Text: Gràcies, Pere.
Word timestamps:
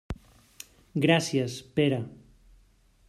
Gràcies, 1.05 1.59
Pere. 1.81 2.01